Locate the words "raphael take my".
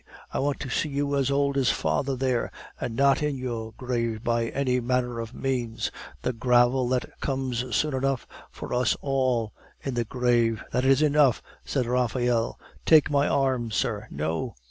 11.85-13.27